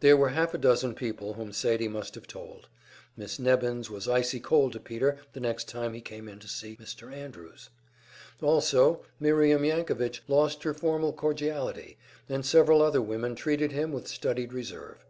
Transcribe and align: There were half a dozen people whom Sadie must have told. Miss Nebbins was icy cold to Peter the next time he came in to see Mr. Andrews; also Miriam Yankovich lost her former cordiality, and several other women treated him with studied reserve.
There 0.00 0.16
were 0.16 0.30
half 0.30 0.54
a 0.54 0.56
dozen 0.56 0.94
people 0.94 1.34
whom 1.34 1.52
Sadie 1.52 1.86
must 1.86 2.14
have 2.14 2.26
told. 2.26 2.68
Miss 3.18 3.38
Nebbins 3.38 3.90
was 3.90 4.08
icy 4.08 4.40
cold 4.40 4.72
to 4.72 4.80
Peter 4.80 5.18
the 5.34 5.40
next 5.40 5.68
time 5.68 5.92
he 5.92 6.00
came 6.00 6.26
in 6.26 6.38
to 6.38 6.48
see 6.48 6.74
Mr. 6.76 7.12
Andrews; 7.14 7.68
also 8.40 9.04
Miriam 9.20 9.62
Yankovich 9.62 10.22
lost 10.26 10.62
her 10.62 10.72
former 10.72 11.12
cordiality, 11.12 11.98
and 12.30 12.46
several 12.46 12.80
other 12.80 13.02
women 13.02 13.34
treated 13.34 13.72
him 13.72 13.92
with 13.92 14.08
studied 14.08 14.54
reserve. 14.54 15.04